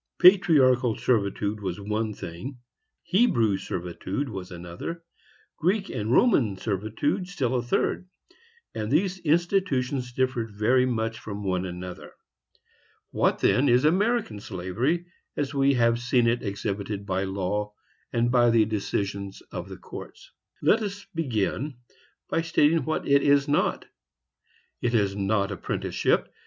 [0.17, 2.57] Patriarchal servitude was one thing,
[3.03, 5.03] Hebrew servitude was another,
[5.59, 8.09] Greek and Roman servitude still a third;
[8.73, 12.13] and these institutions differed very much from each other.
[13.11, 15.05] What, then, is American slavery,
[15.37, 17.75] as we have seen it exhibited by law,
[18.11, 20.31] and by the decisions of courts?
[20.63, 21.75] Let us begin
[22.27, 23.81] by stating what it is not.
[24.79, 24.93] 1.
[24.93, 26.27] It is not apprenticeship.